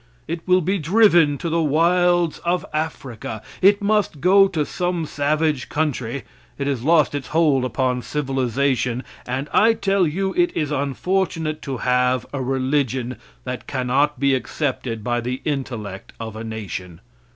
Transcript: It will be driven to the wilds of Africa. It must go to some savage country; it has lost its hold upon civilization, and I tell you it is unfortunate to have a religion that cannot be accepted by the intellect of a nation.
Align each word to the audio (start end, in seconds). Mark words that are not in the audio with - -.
It 0.27 0.41
will 0.47 0.61
be 0.61 0.79
driven 0.79 1.37
to 1.37 1.47
the 1.47 1.61
wilds 1.61 2.39
of 2.39 2.65
Africa. 2.73 3.39
It 3.61 3.83
must 3.83 4.19
go 4.19 4.47
to 4.47 4.65
some 4.65 5.05
savage 5.05 5.69
country; 5.69 6.23
it 6.57 6.65
has 6.65 6.81
lost 6.81 7.13
its 7.13 7.27
hold 7.27 7.63
upon 7.63 8.01
civilization, 8.01 9.03
and 9.27 9.47
I 9.53 9.73
tell 9.73 10.07
you 10.07 10.33
it 10.35 10.57
is 10.57 10.71
unfortunate 10.71 11.61
to 11.61 11.77
have 11.85 12.25
a 12.33 12.41
religion 12.41 13.17
that 13.43 13.67
cannot 13.67 14.19
be 14.19 14.33
accepted 14.33 15.03
by 15.03 15.21
the 15.21 15.39
intellect 15.45 16.13
of 16.19 16.35
a 16.35 16.43
nation. 16.43 16.99